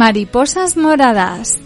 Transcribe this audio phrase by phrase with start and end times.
[0.00, 1.60] Mariposas moradas.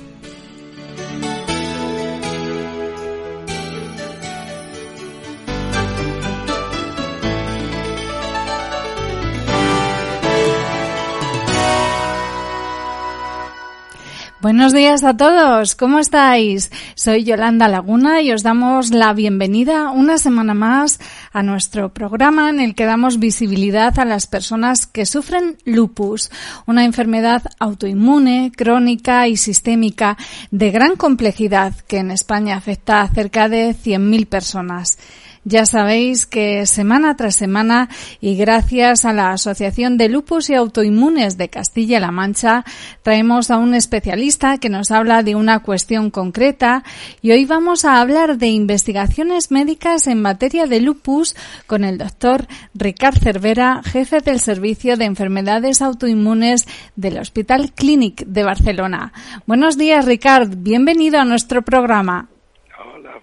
[14.45, 16.71] Buenos días a todos, ¿cómo estáis?
[16.97, 21.01] Soy Yolanda Laguna y os damos la bienvenida una semana más
[21.33, 26.31] a nuestro programa en el que damos visibilidad a las personas que sufren lupus,
[26.67, 30.19] una enfermedad autoinmune, crónica y sistémica
[30.51, 34.99] de gran complejidad que en España afecta a cerca de 100.000 personas.
[35.47, 41.37] Ya sabéis que semana tras semana y gracias a la Asociación de Lupus y Autoinmunes
[41.37, 42.65] de Castilla-La Mancha
[43.03, 46.83] traemos a un especialista que nos habla de una cuestión concreta
[47.21, 52.47] y hoy vamos a hablar de investigaciones médicas en materia de lupus con el doctor
[52.73, 59.13] Ricard Cervera, jefe del Servicio de Enfermedades Autoinmunes del Hospital Clínic de Barcelona.
[59.47, 60.57] Buenos días, Ricard.
[60.57, 62.31] Bienvenido a nuestro programa.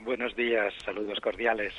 [0.03, 0.73] Buenos días.
[0.86, 1.73] Saludos cordiales.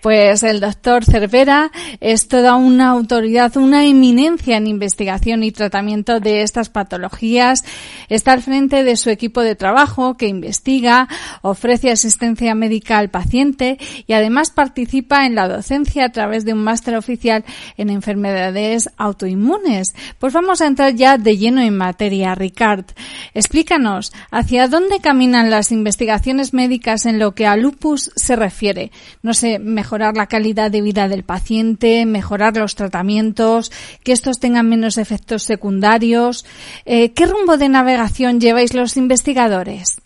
[0.00, 6.42] Pues el doctor Cervera es toda una autoridad, una eminencia en investigación y tratamiento de
[6.42, 7.64] estas patologías.
[8.08, 11.08] Está al frente de su equipo de trabajo que investiga,
[11.42, 16.62] ofrece asistencia médica al paciente y además participa en la docencia a través de un
[16.62, 17.44] máster oficial
[17.76, 19.94] en enfermedades autoinmunes.
[20.18, 22.86] Pues vamos a entrar ya de lleno en materia, Ricard.
[23.34, 28.90] Explícanos, ¿hacia dónde caminan las investigaciones médicas en lo que a lupus se refiere?
[29.22, 33.70] No sé, mejorar la calidad de vida del paciente, mejorar los tratamientos,
[34.02, 36.44] que estos tengan menos efectos secundarios.
[36.84, 40.02] Eh, ¿Qué rumbo de navegación lleváis los investigadores?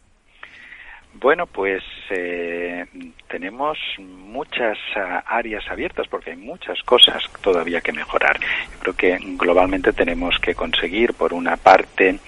[1.14, 2.84] Bueno, pues eh,
[3.28, 8.38] tenemos muchas ah, áreas abiertas porque hay muchas cosas todavía que mejorar.
[8.80, 12.18] creo que globalmente tenemos que conseguir, por una parte,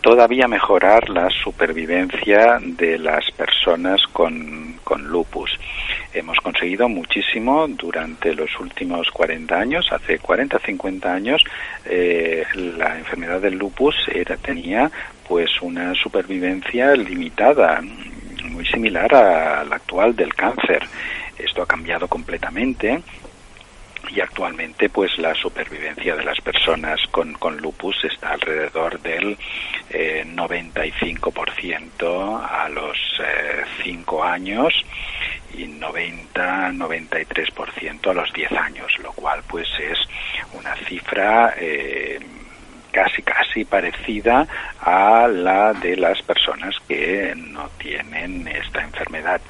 [0.00, 5.50] todavía mejorar la supervivencia de las personas con, con, lupus.
[6.12, 9.92] Hemos conseguido muchísimo durante los últimos 40 años.
[9.92, 11.44] Hace 40, 50 años
[11.84, 14.90] eh, la enfermedad del lupus era, tenía
[15.28, 17.80] pues una supervivencia limitada,
[18.44, 20.82] muy similar a la actual del cáncer.
[21.38, 23.02] Esto ha cambiado completamente
[24.12, 29.36] y actualmente pues la supervivencia de las personas con, lupus está alrededor del
[29.90, 32.96] eh, 95% a los
[33.82, 34.72] 5 eh, años
[35.54, 39.98] y 90-93% a los 10 años, lo cual pues es
[40.52, 42.20] una cifra eh,
[42.90, 44.46] casi casi parecida
[44.80, 49.40] a la de las personas que no tienen esta enfermedad.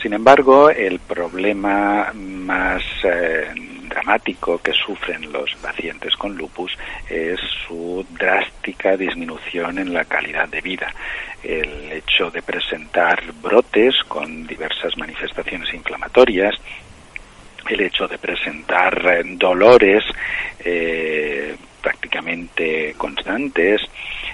[0.00, 3.52] Sin embargo, el problema más eh,
[3.98, 6.76] dramático que sufren los pacientes con lupus
[7.08, 10.94] es su drástica disminución en la calidad de vida.
[11.42, 16.54] El hecho de presentar brotes con diversas manifestaciones inflamatorias,
[17.68, 20.04] el hecho de presentar eh, dolores
[20.60, 21.56] eh,
[21.88, 23.80] prácticamente constantes,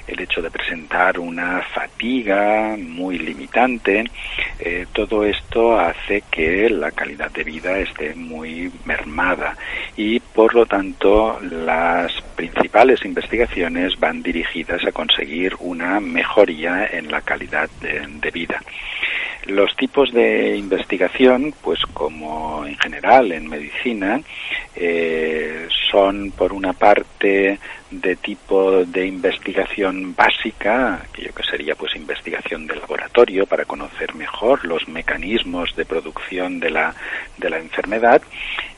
[0.09, 4.05] el hecho de presentar una fatiga muy limitante,
[4.59, 9.57] eh, todo esto hace que la calidad de vida esté muy mermada
[9.97, 17.21] y por lo tanto las principales investigaciones van dirigidas a conseguir una mejoría en la
[17.21, 18.61] calidad de vida.
[19.47, 24.21] Los tipos de investigación, pues como en general en medicina,
[24.75, 31.95] eh, son por una parte de tipo de investigación básica, que yo que sería pues
[31.95, 36.93] investigación de laboratorio para conocer mejor los mecanismos de producción de la,
[37.39, 38.21] de la enfermedad,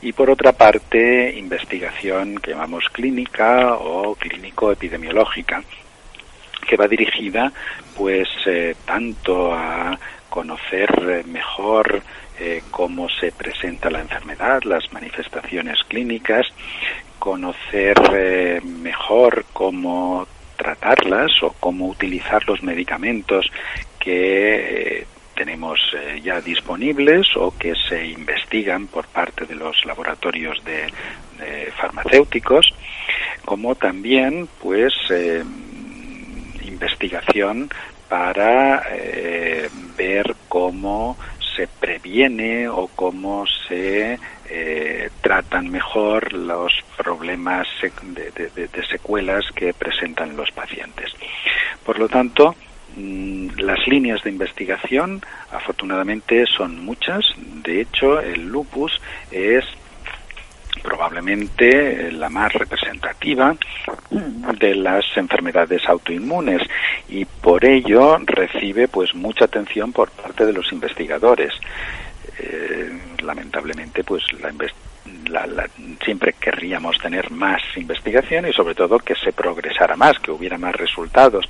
[0.03, 5.63] y por otra parte investigación que llamamos clínica o clínico-epidemiológica,
[6.67, 7.51] que va dirigida
[7.95, 9.97] pues eh, tanto a
[10.29, 12.03] conocer eh, mejor
[12.39, 16.45] eh, cómo se presenta la enfermedad, las manifestaciones clínicas,
[17.19, 23.51] conocer eh, mejor cómo tratarlas o cómo utilizar los medicamentos
[23.99, 25.05] que
[25.35, 25.79] tenemos
[26.23, 30.91] ya disponibles o que se investigan por parte de los laboratorios de,
[31.75, 32.73] farmacéuticos,
[33.45, 34.93] como también pues
[36.65, 37.69] investigación
[38.09, 38.81] para
[39.95, 41.15] ver cómo
[41.57, 50.51] se previene o cómo se eh, tratan mejor los problemas de, secuelas que presentan los
[50.51, 51.11] pacientes.
[51.83, 52.55] Por lo tanto,
[52.95, 55.21] mm, las líneas de investigación
[55.51, 57.25] afortunadamente son muchas.
[57.37, 59.01] De hecho, el lupus
[59.31, 59.65] es
[60.81, 63.55] probablemente la más representativa
[64.59, 66.61] de las enfermedades autoinmunes
[67.09, 71.53] y por ello recibe pues mucha atención por parte de los investigadores.
[72.39, 72.91] Eh,
[73.23, 74.23] lamentablemente pues
[75.29, 75.67] la,
[76.03, 80.75] siempre querríamos tener más investigación y sobre todo que se progresara más, que hubiera más
[80.75, 81.45] resultados.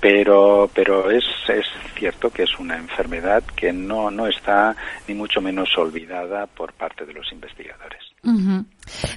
[0.00, 4.74] Pero, pero es, es cierto que es una enfermedad que no, no está
[5.06, 8.11] ni mucho menos olvidada por parte de los investigadores.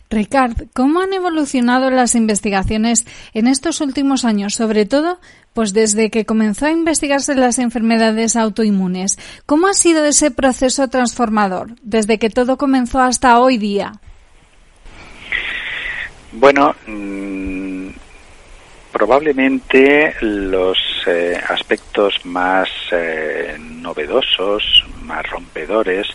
[0.10, 5.20] Ricard, ¿cómo han evolucionado las investigaciones en estos últimos años, sobre todo
[5.54, 9.18] pues desde que comenzó a investigarse las enfermedades autoinmunes?
[9.46, 13.94] ¿Cómo ha sido ese proceso transformador desde que todo comenzó hasta hoy día?
[16.32, 17.90] Bueno, mm,
[18.92, 26.08] probablemente los eh, aspectos más eh, novedosos, más rompedores,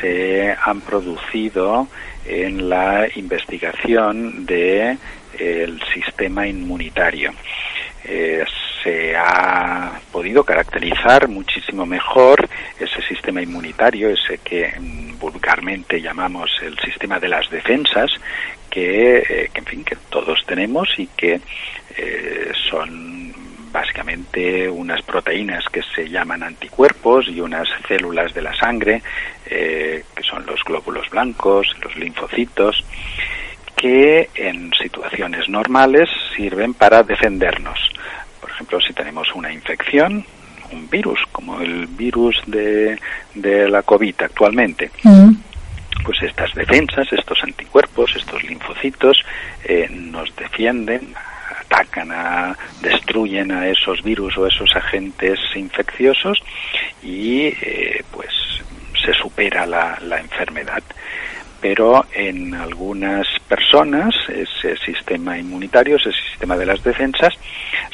[0.00, 1.88] se han producido
[2.28, 4.98] en la investigación del
[5.38, 7.32] el sistema inmunitario.
[8.04, 8.44] Eh,
[8.82, 16.78] se ha podido caracterizar muchísimo mejor ese sistema inmunitario, ese que mm, vulgarmente llamamos el
[16.78, 18.12] sistema de las defensas,
[18.70, 21.40] que, eh, en fin, que todos tenemos y que
[21.96, 23.34] eh, son
[23.76, 29.02] básicamente unas proteínas que se llaman anticuerpos y unas células de la sangre,
[29.44, 32.82] eh, que son los glóbulos blancos, los linfocitos,
[33.76, 37.78] que en situaciones normales sirven para defendernos.
[38.40, 40.24] Por ejemplo, si tenemos una infección,
[40.72, 42.98] un virus, como el virus de,
[43.34, 45.32] la COVID actualmente, mm.
[46.02, 49.22] pues estas defensas, estos anticuerpos, estos linfocitos,
[49.64, 51.14] eh, nos defienden
[51.66, 56.38] atacan a, destruyen a esos virus o esos agentes infecciosos
[57.02, 58.30] y eh, pues
[59.04, 60.82] se supera la, la enfermedad.
[61.60, 67.34] Pero en algunas personas ese sistema inmunitario, ese sistema de las defensas,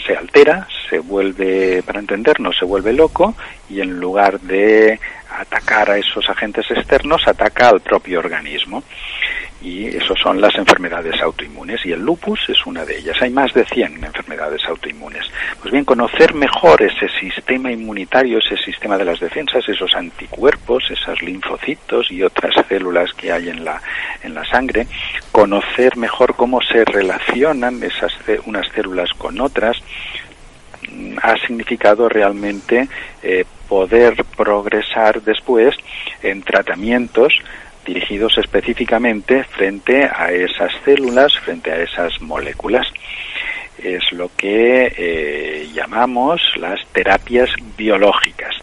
[0.05, 3.35] se altera, se vuelve, para entendernos, se vuelve loco
[3.71, 4.99] y en lugar de
[5.39, 8.83] atacar a esos agentes externos, ataca al propio organismo
[9.63, 13.17] y eso son las enfermedades autoinmunes y el lupus es una de ellas.
[13.21, 15.25] Hay más de 100 enfermedades autoinmunes.
[15.61, 21.23] Pues bien, conocer mejor ese sistema inmunitario, ese sistema de las defensas, esos anticuerpos, esos
[21.23, 23.81] linfocitos y otras células que hay en la,
[24.23, 24.87] en la sangre,
[25.31, 28.13] conocer mejor cómo se relacionan esas
[28.47, 29.77] unas células con otras,
[30.91, 32.89] mm, ha significado realmente
[33.23, 35.75] eh, poder progresar después
[36.23, 37.33] en tratamientos
[37.85, 42.87] dirigidos específicamente frente a esas células, frente a esas moléculas.
[43.79, 48.55] Es lo que eh, llamamos las terapias biológicas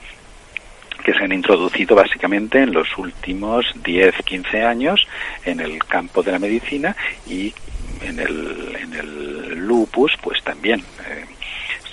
[1.03, 5.07] que se han introducido básicamente en los últimos 10, 15 años
[5.45, 6.95] en el campo de la medicina
[7.27, 7.53] y
[8.01, 10.83] en el, en el lupus, pues también.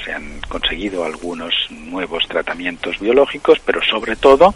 [0.07, 4.55] Se han conseguido algunos nuevos tratamientos biológicos, pero sobre todo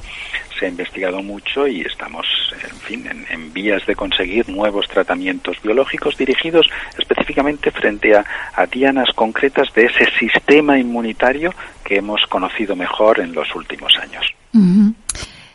[0.57, 2.25] se ha investigado mucho y estamos,
[2.62, 8.25] en fin, en, vías de conseguir nuevos tratamientos biológicos dirigidos específicamente frente a,
[8.71, 11.52] dianas concretas de ese sistema inmunitario
[11.83, 14.25] que hemos conocido mejor en los últimos años.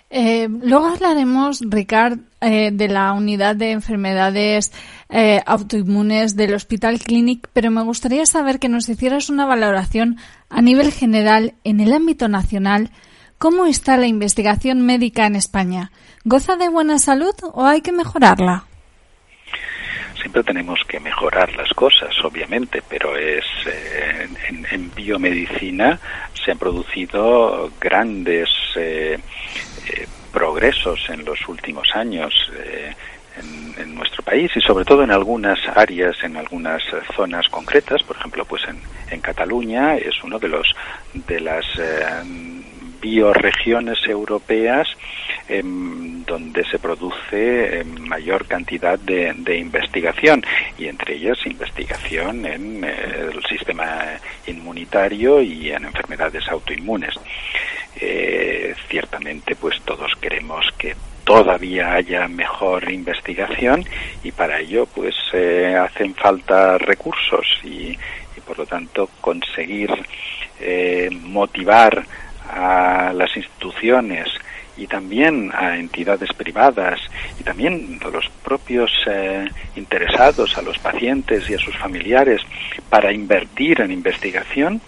[0.10, 4.72] Eh, luego hablaremos, Ricard, eh, de la unidad de enfermedades
[5.10, 10.18] eh, autoinmunes del Hospital Clinic, pero me gustaría saber que nos hicieras una valoración
[10.50, 12.92] a nivel general en el ámbito nacional.
[13.38, 15.92] ¿Cómo está la investigación médica en España?
[16.24, 18.66] ¿Goza de buena salud o hay que mejorarla?
[20.26, 23.46] Siempre tenemos que mejorar las cosas, obviamente, pero es
[24.72, 26.00] en, biomedicina
[26.34, 29.20] se han producido grandes eh,
[30.34, 32.96] progresos en los últimos años eh,
[33.78, 36.82] en, nuestro país y sobre todo en algunas áreas, en algunas
[37.16, 38.80] zonas concretas, por ejemplo, pues en,
[39.12, 40.76] en Cataluña es uno de los
[41.14, 42.04] de las eh,
[43.06, 44.88] bioregiones europeas
[45.48, 50.44] em, donde se produce em, mayor cantidad de, investigación
[50.80, 53.88] y entre ellas investigación en eh, el sistema
[54.48, 57.14] inmunitario y en enfermedades autoinmunes.
[58.02, 63.86] Eh, ciertamente, pues todos queremos que todavía haya mejor investigación
[64.24, 67.96] y para ello pues eh, hacen falta recursos y,
[68.46, 69.90] por lo tanto conseguir
[71.12, 72.06] motivar
[72.50, 74.30] a las instituciones
[74.78, 77.00] y también a entidades privadas
[77.40, 82.42] y también a los propios eh, interesados, a los pacientes y a sus familiares
[82.90, 84.82] para invertir en investigación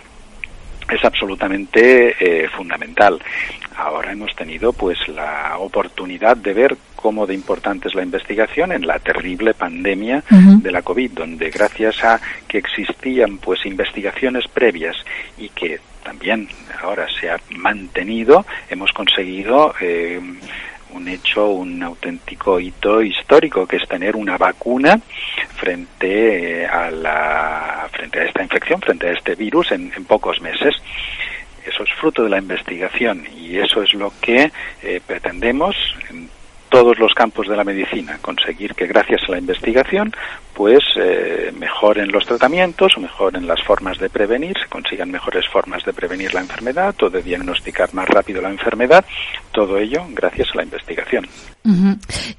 [0.89, 3.19] es absolutamente eh, fundamental.
[3.75, 8.87] Ahora hemos tenido pues la oportunidad de ver cómo de importante es la investigación en
[8.87, 14.95] la terrible pandemia de la COVID, donde gracias a que existían pues investigaciones previas
[15.37, 16.47] y que también
[16.81, 20.17] ahora se ha mantenido, hemos conseguido eh,
[20.91, 25.01] un hecho, un auténtico hito histórico, que es tener una vacuna
[25.57, 30.75] frente eh, a la, frente a esta infección, frente a este virus en, pocos meses.
[31.65, 34.49] Eso es fruto de la investigación y eso es lo que
[34.83, 35.75] eh, pretendemos
[36.09, 36.29] en
[36.77, 40.13] todos los campos de la medicina, conseguir que gracias a la investigación
[40.53, 45.83] pues eh, mejoren los tratamientos o mejoren las formas de prevenir, se consigan mejores formas
[45.85, 49.05] de prevenir la enfermedad o de diagnosticar más rápido la enfermedad,
[49.51, 51.27] todo ello gracias a la investigación.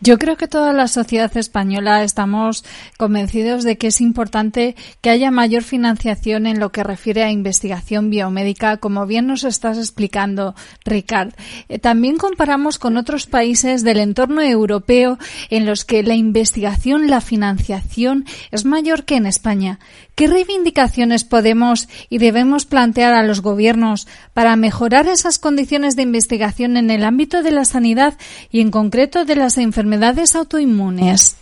[0.01, 2.65] Yo creo que toda la sociedad española estamos
[2.97, 8.09] convencidos de que es importante que haya mayor financiación en lo que refiere a investigación
[8.09, 10.55] biomédica, como bien nos estás explicando,
[10.85, 11.35] Ricard.
[11.69, 18.25] Eh, también comparamos con otros países del entorno en los que la investigación, la financiación
[18.51, 19.79] es mayor que en España.
[20.15, 26.77] ¿Qué reivindicaciones podemos y debemos plantear a los gobiernos para mejorar esas condiciones de investigación
[26.77, 28.15] en el ámbito de la sanidad
[28.51, 31.37] y en concreto de las enfermedades autoinmunes?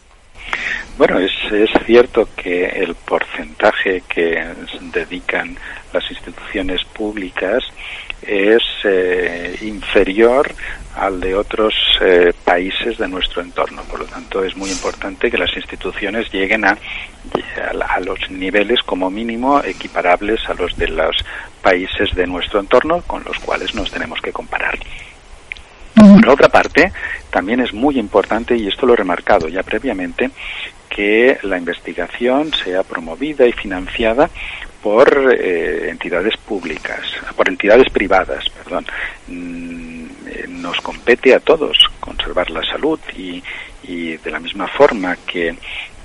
[0.99, 1.33] Bueno, es,
[1.85, 4.43] cierto que el porcentaje que
[4.93, 5.57] dedican
[5.93, 7.63] las instituciones públicas
[8.23, 10.53] es eh, inferior
[10.97, 13.83] al de otros eh, países de nuestro entorno.
[13.83, 16.79] Por lo tanto, es muy importante que las instituciones lleguen a,
[17.89, 21.17] a, los niveles como mínimo equiparables a los de los
[21.63, 24.79] países de nuestro entorno con los cuales nos tenemos que comparar.
[25.95, 26.93] Por otra parte,
[27.31, 30.31] también es muy importante, y esto lo he remarcado ya previamente,
[30.91, 34.29] que la investigación sea promovida y financiada
[34.83, 37.01] por eh, entidades públicas,
[37.35, 38.87] por entidades privadas, perdón.
[40.27, 43.43] Eh, nos compete a todos conservar la salud y,
[43.85, 45.55] y de la misma forma que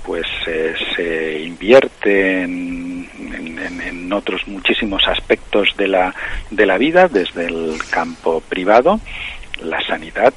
[0.04, 6.14] pues eh, se invierte en, en, en, otros muchísimos aspectos de la,
[6.50, 9.00] de la vida desde el campo privado,
[9.60, 10.34] la sanidad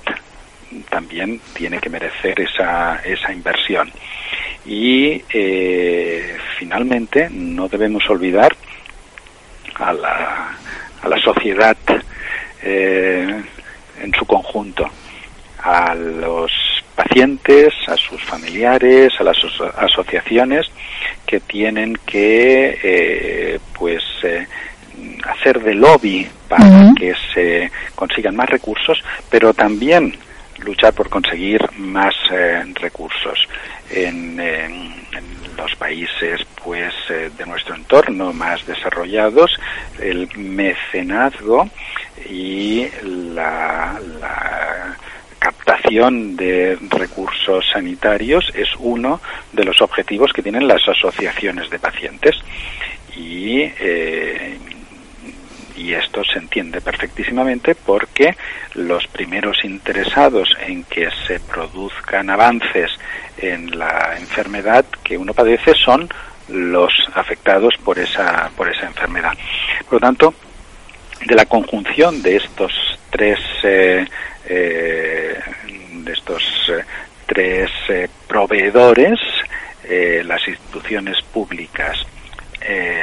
[0.90, 3.92] también tiene que merecer esa, esa inversión.
[4.66, 8.56] Y eh, finalmente no debemos olvidar
[9.76, 10.58] a la,
[11.02, 11.78] a la sociedad
[12.64, 13.44] eh,
[14.02, 14.90] en su conjunto,
[15.64, 16.52] a los
[16.96, 19.38] pacientes, a sus familiares, a las
[19.78, 20.68] asociaciones
[21.26, 24.04] que tienen que eh, pues
[25.26, 30.16] hacer de lobby para que se consigan más recursos, pero también
[30.60, 33.48] luchar por conseguir más eh, recursos.
[33.90, 34.40] En,
[35.58, 39.52] los países pues eh, de nuestro entorno más desarrollados
[40.00, 41.70] el mecenazgo
[42.30, 44.00] y la,
[45.40, 49.22] captación de recursos sanitarios es uno
[49.54, 52.36] de los objetivos que tienen las asociaciones de pacientes.
[53.16, 54.58] Y eh,
[55.76, 58.36] y esto se entiende perfectísimamente porque
[58.74, 62.92] los primeros interesados en que se produzcan avances
[63.38, 66.10] en la enfermedad que uno padece son
[66.48, 69.34] los afectados por esa por esa enfermedad.
[69.86, 70.34] Por lo tanto,
[71.26, 72.72] de la conjunción de estos
[73.10, 74.06] tres eh,
[74.48, 75.40] eh,
[75.94, 76.84] de estos eh,
[77.26, 77.72] tres
[78.28, 79.20] proveedores,
[80.24, 81.98] las instituciones públicas,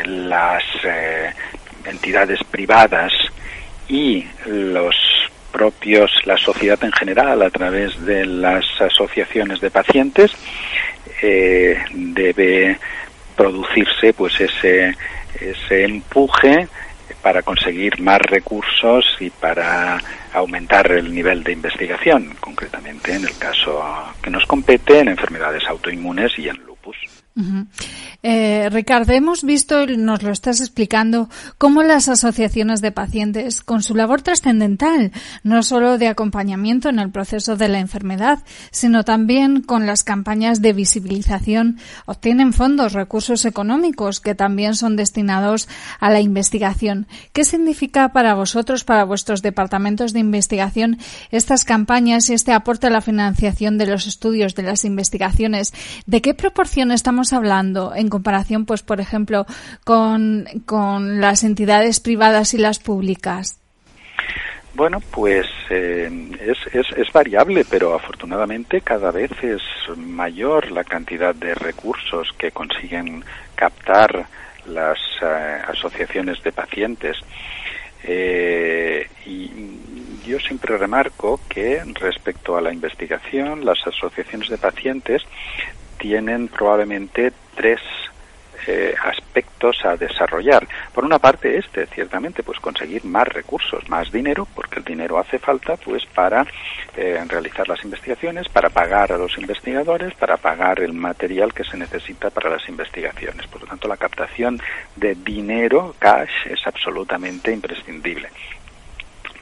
[0.04, 0.62] las
[1.84, 3.12] entidades privadas
[3.88, 4.94] y los
[5.52, 10.32] propios, la sociedad en general a través de las asociaciones de pacientes,
[11.20, 12.78] eh, debe
[13.36, 14.96] producirse pues ese,
[15.40, 16.68] ese empuje
[17.22, 20.00] para conseguir más recursos y para
[20.32, 23.82] aumentar el nivel de investigación, concretamente en el caso
[24.22, 27.21] que nos compete en enfermedades autoinmunes y en lupus.
[28.22, 33.94] Eh, Ricardo, hemos visto, nos lo estás explicando, cómo las asociaciones de pacientes, con su
[33.94, 35.12] labor trascendental,
[35.42, 40.60] no solo de acompañamiento en el proceso de la enfermedad, sino también con las campañas
[40.60, 47.06] de visibilización, obtienen fondos, recursos económicos que también son destinados a la investigación.
[47.32, 50.98] ¿Qué significa para vosotros, para vuestros departamentos de investigación,
[51.30, 55.72] estas campañas y este aporte a la financiación de los estudios, de las investigaciones?
[56.06, 59.44] ¿De qué proporción estamos hablando en comparación, pues, por ejemplo,
[59.84, 63.58] con, con las entidades privadas y las públicas?
[64.74, 66.10] Bueno, pues eh,
[66.40, 69.60] es, es, es, variable, pero afortunadamente cada vez es
[69.98, 73.22] mayor la cantidad de recursos que consiguen
[73.54, 74.26] captar
[74.66, 77.18] las eh, asociaciones de pacientes.
[78.04, 79.91] Eh, y
[80.24, 85.22] yo siempre remarco que respecto a la investigación, las asociaciones de pacientes
[85.98, 87.80] tienen probablemente tres
[88.66, 90.66] eh, aspectos a desarrollar.
[90.94, 95.38] Por una parte, este, ciertamente, pues conseguir más recursos, más dinero, porque el dinero hace
[95.38, 96.46] falta, pues para
[96.96, 101.76] eh, realizar las investigaciones, para pagar a los investigadores, para pagar el material que se
[101.76, 103.46] necesita para las investigaciones.
[103.48, 104.60] Por lo tanto, la captación
[104.94, 108.28] de dinero, cash, es absolutamente imprescindible.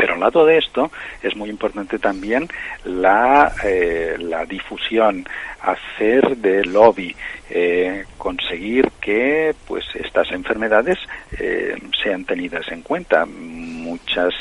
[0.01, 0.91] Pero al lado de esto
[1.23, 2.49] es muy importante también
[2.85, 5.27] la, eh, la difusión,
[5.61, 7.15] hacer de lobby,
[7.51, 10.99] eh, conseguir que pues estas enfermedades
[11.39, 13.27] eh, sean tenidas en cuenta.
[13.27, 14.33] Muchas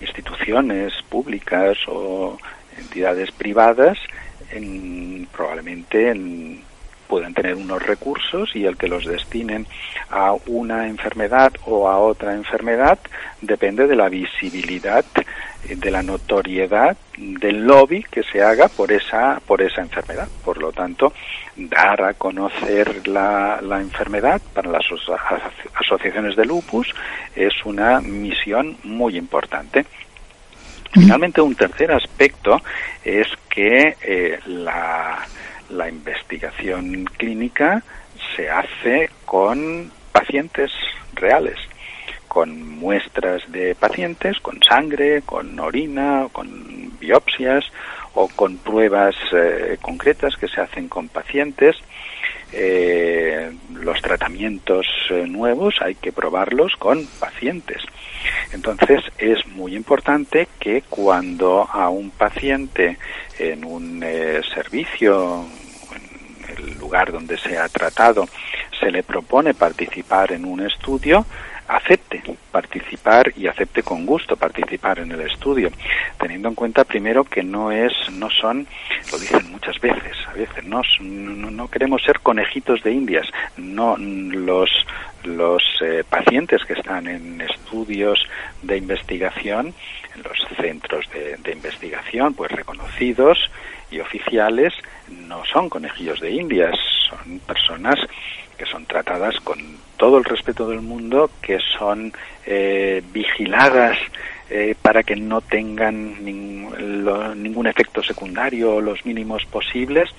[0.00, 2.36] instituciones públicas o
[2.76, 3.96] entidades privadas
[4.50, 6.62] en, probablemente en,
[7.10, 9.66] pueden tener unos recursos y el que los destinen
[10.10, 13.00] a una enfermedad o a otra enfermedad
[13.40, 15.04] depende de la visibilidad
[15.68, 20.28] de la notoriedad del lobby que se haga por esa por esa enfermedad.
[20.44, 21.12] Por lo tanto
[21.56, 24.84] dar a conocer la, la enfermedad para las
[25.74, 26.94] asociaciones de lupus
[27.34, 29.84] es una misión muy importante.
[30.92, 32.60] Finalmente un tercer aspecto
[33.04, 35.18] es que eh, la
[35.70, 37.82] la investigación clínica
[38.36, 40.70] se hace con pacientes
[41.14, 41.56] reales,
[42.28, 47.64] con muestras de pacientes, con sangre, con orina, con biopsias
[48.14, 51.76] o con pruebas eh, concretas que se hacen con pacientes.
[52.52, 57.82] Eh, los tratamientos eh, nuevos hay que probarlos con pacientes.
[58.52, 62.98] Entonces es muy importante que cuando a un paciente
[63.38, 64.04] en un
[64.54, 65.46] servicio
[66.56, 68.28] el lugar donde se ha tratado
[68.78, 71.26] se le propone participar en un estudio,
[71.70, 75.70] acepte participar y acepte con gusto participar en el estudio,
[76.18, 78.66] teniendo en cuenta primero que no es, no son,
[79.12, 84.70] lo dicen muchas veces, a veces no, no, queremos ser conejitos de indias, no los
[85.22, 88.26] los eh, pacientes que están en estudios
[88.62, 89.74] de investigación,
[90.14, 93.38] en los centros de, de investigación, pues reconocidos
[93.90, 94.72] y oficiales,
[95.08, 96.76] no son conejillos de indias,
[97.08, 97.96] son personas
[98.56, 99.58] que son tratadas con
[99.96, 102.12] todo el respeto del mundo, que son
[102.46, 103.98] eh, vigiladas
[104.50, 110.10] eh, para que no tengan ningún efecto secundario los mínimos posibles.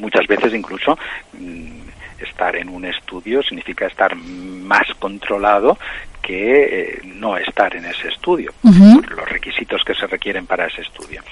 [0.00, 0.98] Muchas veces incluso
[1.34, 1.88] mm,
[2.20, 5.78] estar en un estudio significa estar más controlado
[6.22, 11.22] que eh, no estar en ese estudio, los requisitos que se requieren para ese estudio.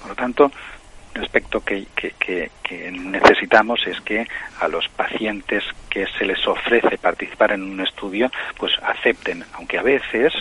[0.00, 0.50] Por lo tanto,
[1.22, 2.50] aspecto que, que,
[2.92, 4.26] necesitamos es que
[4.60, 9.82] a los pacientes que se les ofrece participar en un estudio, pues acepten, aunque a
[9.82, 10.32] veces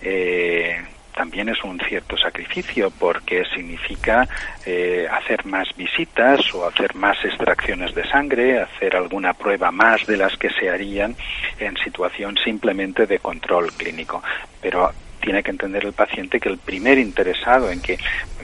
[0.00, 0.84] eh,
[1.18, 4.28] también es un cierto sacrificio porque significa
[4.64, 10.16] eh, hacer más visitas o hacer más extracciones de sangre, hacer alguna prueba más de
[10.16, 11.16] las que se harían
[11.58, 14.22] en situación simplemente de control clínico.
[14.62, 17.98] Pero tiene que entender el paciente que el primer interesado en que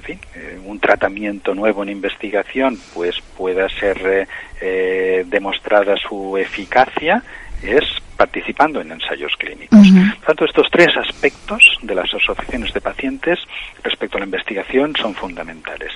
[0.09, 4.27] eh, un tratamiento nuevo en investigación pues pueda ser eh,
[4.61, 7.23] eh, demostrada su eficacia
[7.65, 7.85] es
[8.17, 9.87] participando en ensayos clínicos.
[10.19, 13.39] Por tanto, estos tres aspectos de las asociaciones de pacientes
[13.83, 15.93] respecto a la investigación son fundamentales.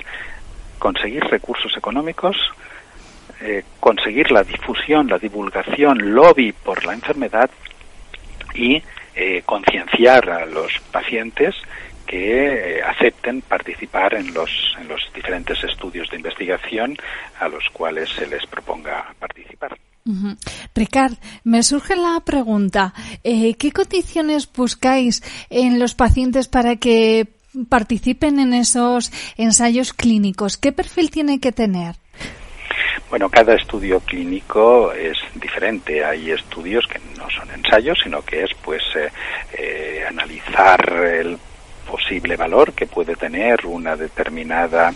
[0.77, 2.35] Conseguir recursos económicos,
[3.79, 7.49] conseguir la difusión, la divulgación, lobby por la enfermedad
[8.53, 8.81] y
[9.15, 11.55] eh, concienciar a los pacientes
[12.05, 16.97] que eh, acepten participar en los, en los diferentes estudios de investigación
[17.39, 19.77] a los cuales se les proponga participar.
[20.73, 27.27] Ricard, me surge la pregunta, eh, ¿qué condiciones buscáis en los pacientes para que
[27.69, 30.57] participen en esos ensayos clínicos?
[30.57, 31.95] ¿Qué perfil tiene que tener?
[33.09, 36.05] Bueno, cada estudio clínico es diferente.
[36.05, 39.09] Hay estudios que no son ensayos, sino que es pues eh,
[39.57, 41.37] eh, analizar el
[41.89, 44.93] posible valor que puede tener una determinada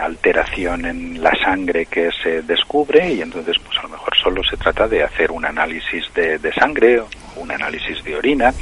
[0.00, 3.76] alteración en la sangre que se descubre y entonces pues
[4.32, 7.02] solo se trata de hacer un análisis de, de sangre
[7.36, 8.54] un análisis de orina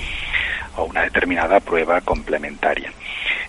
[0.77, 2.93] o una determinada prueba complementaria.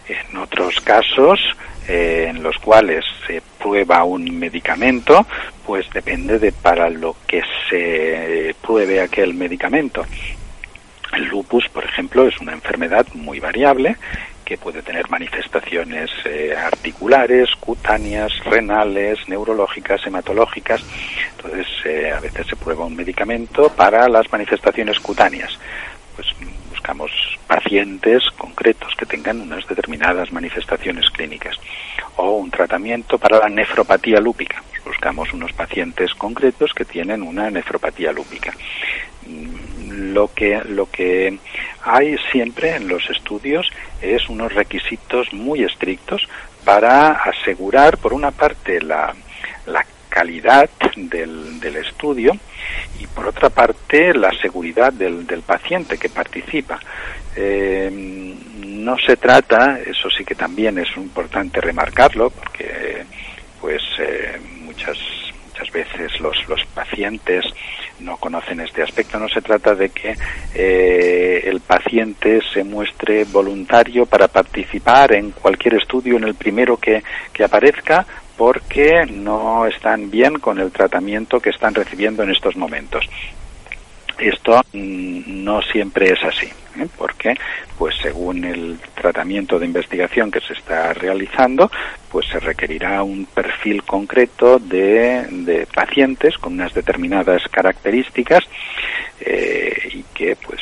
[0.07, 1.39] En otros casos
[1.87, 5.25] eh, en los cuales se prueba un medicamento,
[5.65, 10.05] pues depende de para lo que se pruebe aquel medicamento.
[11.13, 13.97] El lupus, por ejemplo, es una enfermedad muy variable
[14.51, 20.83] que puede tener manifestaciones eh, articulares, cutáneas, renales, neurológicas, hematológicas.
[21.37, 25.57] Entonces, eh, a veces se prueba un medicamento para las manifestaciones cutáneas.
[26.17, 26.27] Pues
[26.69, 27.11] buscamos
[27.47, 31.55] pacientes concretos que tengan unas determinadas manifestaciones clínicas.
[32.17, 34.61] O un tratamiento para la nefropatía lúpica.
[34.83, 38.51] Buscamos unos pacientes concretos que tienen una nefropatía lúpica
[39.91, 41.37] lo que, lo que
[41.83, 43.67] hay siempre en los estudios
[44.01, 46.27] es unos requisitos muy estrictos
[46.63, 49.13] para asegurar, por una parte, la,
[49.65, 52.33] la calidad del, del, estudio
[52.99, 56.79] y, por otra parte, la seguridad del, del paciente que participa.
[57.35, 57.89] Eh,
[58.65, 63.05] no se trata, eso sí que también es importante remarcarlo, porque
[63.59, 64.97] pues eh, muchas
[65.61, 67.45] muchas veces los, los pacientes
[67.99, 69.19] no conocen este aspecto.
[69.19, 70.15] No se trata de que
[70.55, 77.03] eh, el paciente se muestre voluntario para participar en cualquier estudio, en el primero que,
[77.33, 78.05] que aparezca,
[78.37, 83.07] porque no están bien con el tratamiento que están recibiendo en estos momentos.
[84.17, 86.87] Esto mm, no siempre es así, ¿eh?
[86.97, 87.35] porque,
[87.77, 91.71] pues según el tratamiento de investigación que se está realizando,
[92.09, 98.43] pues se requerirá un perfil concreto de, de pacientes con unas determinadas características
[99.19, 100.59] eh, y que, pues,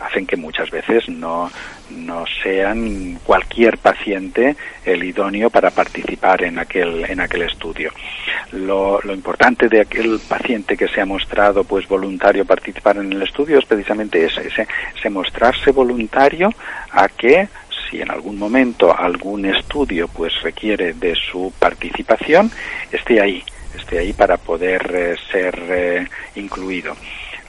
[0.00, 1.50] hacen que muchas veces no,
[1.92, 7.92] no sean cualquier paciente el idóneo para participar en aquel, en aquel estudio.
[8.52, 13.22] Lo, lo importante de aquel paciente que se ha mostrado pues voluntario participar en el
[13.22, 16.50] estudio es precisamente ese, ese, mostrarse voluntario
[16.90, 17.48] a que
[17.90, 22.50] si en algún momento algún estudio pues requiere de su participación,
[22.90, 23.42] esté ahí,
[23.76, 26.96] esté ahí para poder eh, ser eh, incluido.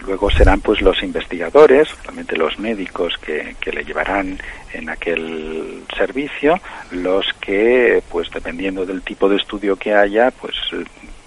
[0.06, 4.38] Luego serán pues los investigadores, realmente los médicos que, que, le llevarán
[4.74, 6.60] en aquel servicio,
[6.92, 10.56] los que, pues dependiendo del tipo de estudio que haya, pues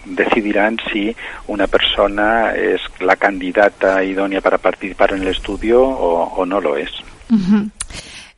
[0.06, 1.14] decidirán si
[1.48, 6.90] una persona es la candidata idónea para participar en el estudio o, no lo es.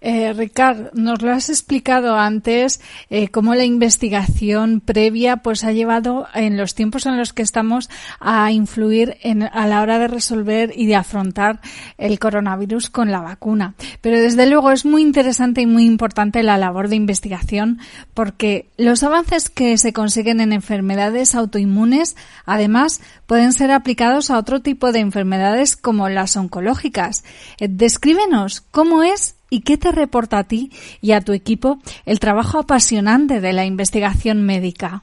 [0.00, 2.80] Eh, Ricard, nos lo has explicado antes
[3.11, 7.90] eh, cómo la investigación previa pues ha llevado en los tiempos en los que estamos
[8.20, 11.61] a influir en, a la hora de resolver y de afrontar
[11.96, 13.74] el coronavirus con la vacuna.
[14.00, 17.80] Pero desde luego es muy interesante y muy importante la labor de investigación
[18.14, 24.61] porque los avances que se consiguen en enfermedades autoinmunes además pueden ser aplicados a otro
[24.61, 27.24] tipo de enfermedades como las oncológicas.
[27.58, 32.20] Eh, descríbenos cómo es ¿Y qué te reporta a ti y a tu equipo el
[32.20, 35.02] trabajo apasionante de la investigación médica?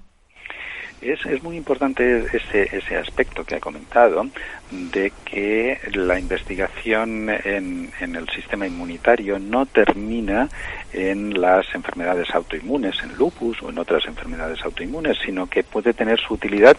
[1.02, 4.26] Es, muy importante ese, ese aspecto que ha comentado
[4.72, 10.50] de que la investigación en, en, el sistema inmunitario no termina
[10.94, 16.20] en las enfermedades autoinmunes, en lupus o en otras enfermedades autoinmunes, sino que puede tener
[16.20, 16.76] su utilidad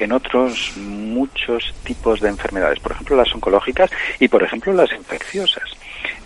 [0.00, 5.78] en otros muchos tipos de enfermedades, por ejemplo las oncológicas y por ejemplo las infecciosas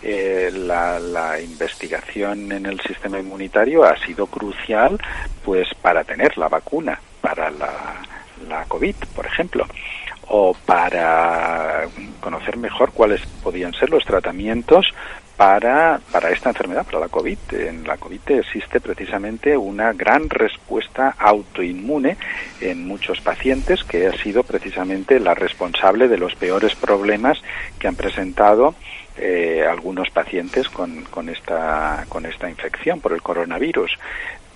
[0.03, 4.99] eh, la, la, investigación en el sistema inmunitario ha sido crucial
[5.45, 8.03] pues para tener la vacuna para la,
[8.49, 9.67] la COVID, por ejemplo,
[10.29, 11.89] o para
[12.21, 14.93] conocer mejor cuáles podían ser los tratamientos
[15.37, 17.39] para, para esta enfermedad, para la COVID.
[17.53, 22.17] En la COVID existe precisamente una gran respuesta autoinmune
[22.61, 27.43] en muchos pacientes que ha sido precisamente la responsable de los peores problemas
[27.79, 28.75] que han presentado
[29.17, 33.99] eh, algunos pacientes con, con, esta, con esta infección por el coronavirus.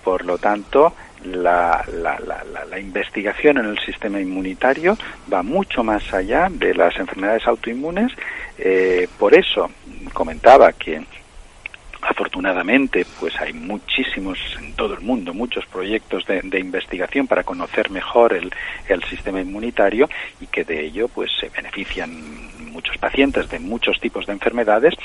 [0.03, 0.93] Por lo tanto,
[1.23, 4.97] la, la, la, investigación en el sistema inmunitario
[5.31, 8.11] va mucho más allá de las enfermedades autoinmunes.
[8.57, 9.69] Eh, por eso
[10.13, 11.03] comentaba que
[12.17, 18.33] afortunadamente pues hay muchísimos en todo el mundo muchos proyectos de, investigación para conocer mejor
[18.33, 18.51] el,
[19.07, 20.09] sistema inmunitario
[20.41, 22.09] y que de ello pues se benefician
[22.71, 24.95] muchos pacientes de muchos tipos de enfermedades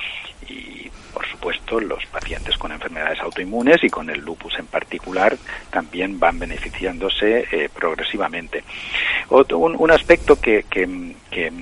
[0.48, 5.37] y por supuesto los pacientes con enfermedades autoinmunes y con el lupus en particular
[5.70, 8.64] también van beneficiándose eh, progresivamente.
[9.29, 10.64] Otro, un, aspecto que,
[11.31, 11.53] eh,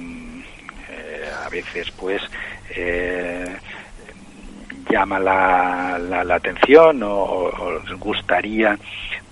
[1.44, 2.22] a veces pues
[4.90, 8.78] llama la, la, atención o, o, gustaría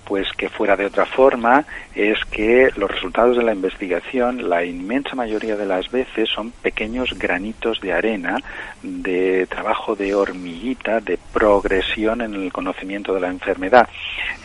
[0.09, 5.15] pues que fuera de otra forma es que los resultados de la investigación la inmensa
[5.15, 8.39] mayoría de las veces son pequeños granitos de arena
[8.83, 13.87] de trabajo de hormiguita de progresión en el conocimiento de la enfermedad.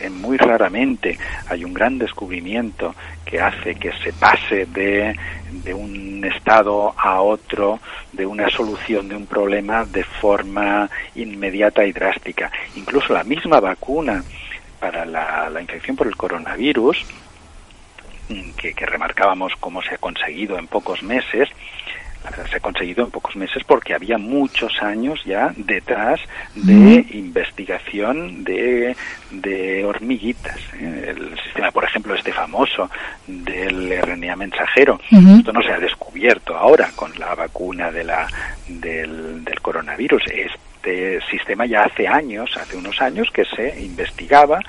[0.00, 5.16] Eh, muy raramente hay un gran descubrimiento que hace que se pase de,
[5.64, 7.80] de un estado a otro
[8.12, 12.52] de una solución de un problema de forma inmediata y drástica.
[12.76, 14.22] Incluso la misma vacuna
[14.84, 17.06] para la, infección por el coronavirus,
[18.28, 21.48] mm, que, remarcábamos cómo se ha conseguido en pocos meses,
[22.22, 26.20] la verdad se ha conseguido en pocos meses porque había muchos años ya detrás
[26.54, 28.94] de investigación de,
[29.30, 30.58] de hormiguitas.
[30.78, 32.90] El sistema, por ejemplo, este famoso
[33.26, 38.28] del RNA mensajero, esto no se ha descubierto ahora con la vacuna de la,
[38.68, 40.24] del, del coronavirus.
[40.26, 40.52] Es
[40.84, 44.60] este sistema ya hace años, hace unos años que se investigaba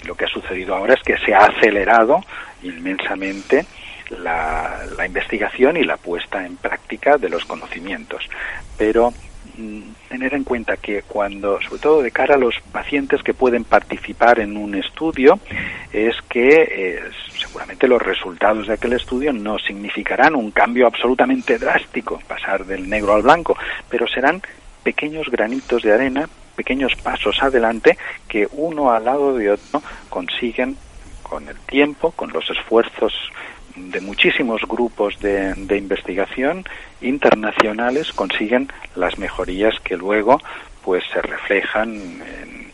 [0.00, 2.20] y lo que ha sucedido ahora es que se ha acelerado
[2.62, 3.66] inmensamente
[4.10, 8.28] la, investigación y la puesta en práctica de los conocimientos.
[8.78, 9.12] Pero
[9.56, 13.64] mm, tener en cuenta que cuando, sobre todo de cara a los pacientes que pueden
[13.64, 15.40] participar en un estudio,
[15.92, 17.00] es que eh,
[17.36, 23.14] seguramente los resultados de aquel estudio no significarán un cambio absolutamente drástico, pasar del negro
[23.14, 23.56] al blanco,
[23.88, 24.40] pero serán
[24.86, 30.76] pequeños granitos de arena, pequeños pasos adelante que uno al lado de otro consiguen
[31.24, 33.12] con el tiempo, con los esfuerzos
[33.74, 36.64] de muchísimos grupos de, investigación
[37.00, 40.40] internacionales consiguen las mejorías que luego
[40.84, 42.66] pues se reflejan en,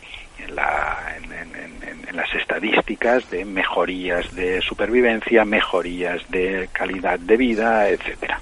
[2.13, 8.39] las estadísticas de mejorías de supervivencia, mejorías de calidad de vida, etcétera.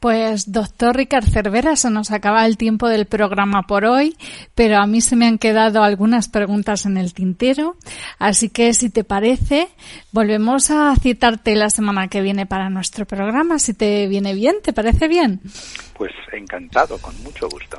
[0.00, 4.16] Pues doctor Ricard Cervera, se nos acaba el tiempo del programa por hoy,
[4.54, 7.76] pero a mí se me han quedado algunas preguntas en el tintero,
[8.18, 9.68] así que si te parece,
[10.12, 14.72] volvemos a citarte la semana que viene para nuestro programa, si te viene bien, ¿te
[14.72, 15.40] parece bien?
[15.96, 17.78] Pues encantado, con mucho gusto.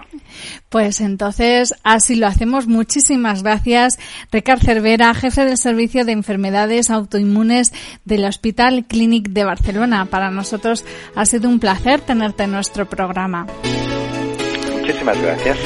[0.69, 2.67] Pues entonces así lo hacemos.
[2.67, 3.99] Muchísimas gracias,
[4.31, 7.73] Ricard Cervera, jefe del Servicio de Enfermedades Autoinmunes
[8.05, 10.05] del Hospital Clínic de Barcelona.
[10.05, 10.83] Para nosotros
[11.15, 13.45] ha sido un placer tenerte en nuestro programa.
[14.71, 15.57] Muchísimas gracias.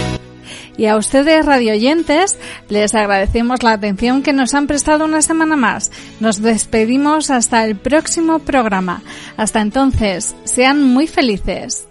[0.78, 5.92] Y a ustedes, radioyentes, les agradecemos la atención que nos han prestado una semana más.
[6.20, 9.04] Nos despedimos hasta el próximo programa.
[9.38, 11.88] Hasta entonces, sean muy felices.